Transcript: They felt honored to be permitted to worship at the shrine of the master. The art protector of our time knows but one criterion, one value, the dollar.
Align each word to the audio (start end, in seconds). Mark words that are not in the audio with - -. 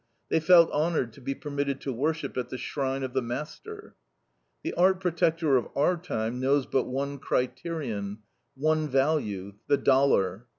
They 0.29 0.39
felt 0.39 0.71
honored 0.71 1.13
to 1.13 1.21
be 1.21 1.35
permitted 1.35 1.79
to 1.81 1.93
worship 1.93 2.35
at 2.35 2.49
the 2.49 2.57
shrine 2.57 3.03
of 3.03 3.13
the 3.13 3.21
master. 3.21 3.93
The 4.63 4.73
art 4.73 4.99
protector 4.99 5.57
of 5.57 5.67
our 5.75 5.95
time 5.95 6.39
knows 6.39 6.65
but 6.65 6.85
one 6.85 7.19
criterion, 7.19 8.23
one 8.55 8.87
value, 8.89 9.53
the 9.67 9.77
dollar. 9.77 10.47